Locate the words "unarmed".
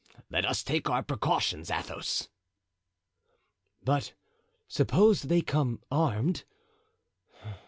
5.91-6.43